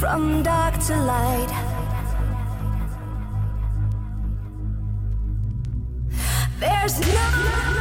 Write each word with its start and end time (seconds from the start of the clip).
from 0.00 0.42
dark 0.42 0.78
to 0.86 0.96
light. 0.96 1.52
There's 6.60 7.00
no. 7.00 7.73